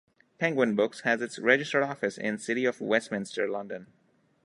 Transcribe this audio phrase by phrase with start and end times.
[0.39, 3.85] Penguin Books has its registered office in City of Westminster, London.